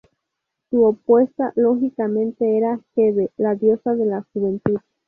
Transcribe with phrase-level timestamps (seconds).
[0.71, 4.79] Su opuesta, lógicamente, era Hebe, la diosa de la juventud.